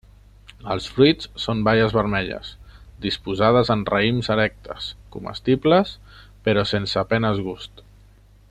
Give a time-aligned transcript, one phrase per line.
[0.75, 2.49] Els fruits són baies vermelles,
[3.05, 5.93] disposades en raïms erectes, comestibles,
[6.49, 7.85] però sense a penes gust.